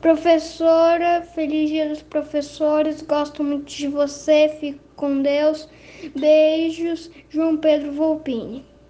Professora, 0.00 1.22
feliz 1.22 1.70
dia 1.70 1.88
dos 1.88 2.02
professores, 2.02 3.02
gosto 3.02 3.42
muito 3.42 3.66
de 3.74 3.88
você, 3.88 4.48
fico 4.60 4.78
com 4.94 5.20
Deus. 5.22 5.68
Beijos, 6.16 7.10
João 7.28 7.56
Pedro 7.56 7.92
Volpini. 7.92 8.64